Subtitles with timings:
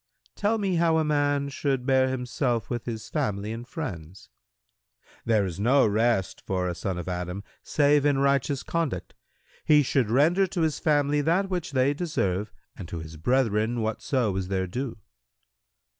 [0.23, 5.59] Q "Tell me how a man should bear himself with his family and friends."—"There is
[5.59, 9.13] no rest for a son of Adam save in righteous conduct:
[9.63, 14.35] he should render to his family that which they deserve and to his brethren whatso
[14.37, 14.97] is their due."